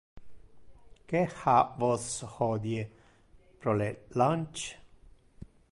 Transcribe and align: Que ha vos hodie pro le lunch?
Que 1.09 1.21
ha 1.41 1.57
vos 1.83 2.07
hodie 2.31 2.83
pro 3.59 3.77
le 3.83 3.91
lunch? 4.21 4.65